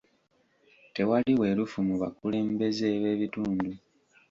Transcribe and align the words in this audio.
Tewali 0.95 1.31
bwerufu 1.39 1.77
mu 1.87 1.95
bakulembeze 2.01 2.87
b'ebitundu. 3.01 3.69